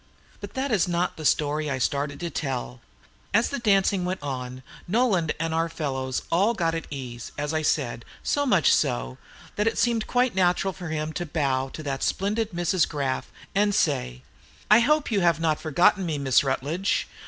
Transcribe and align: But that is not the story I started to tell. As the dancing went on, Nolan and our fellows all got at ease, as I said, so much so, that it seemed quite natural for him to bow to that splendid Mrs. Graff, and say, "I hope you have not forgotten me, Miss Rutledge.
But 0.39 0.55
that 0.55 0.71
is 0.71 0.87
not 0.87 1.15
the 1.15 1.25
story 1.25 1.69
I 1.69 1.77
started 1.77 2.19
to 2.21 2.31
tell. 2.31 2.81
As 3.35 3.49
the 3.49 3.59
dancing 3.59 4.03
went 4.03 4.23
on, 4.23 4.63
Nolan 4.87 5.29
and 5.39 5.53
our 5.53 5.69
fellows 5.69 6.23
all 6.31 6.55
got 6.55 6.73
at 6.73 6.87
ease, 6.89 7.31
as 7.37 7.53
I 7.53 7.61
said, 7.61 8.03
so 8.23 8.43
much 8.47 8.73
so, 8.73 9.19
that 9.57 9.67
it 9.67 9.77
seemed 9.77 10.07
quite 10.07 10.33
natural 10.33 10.73
for 10.73 10.87
him 10.89 11.13
to 11.13 11.25
bow 11.27 11.69
to 11.73 11.83
that 11.83 12.01
splendid 12.01 12.49
Mrs. 12.49 12.89
Graff, 12.89 13.31
and 13.53 13.75
say, 13.75 14.23
"I 14.71 14.79
hope 14.79 15.11
you 15.11 15.19
have 15.19 15.39
not 15.39 15.61
forgotten 15.61 16.03
me, 16.03 16.17
Miss 16.17 16.43
Rutledge. 16.43 17.07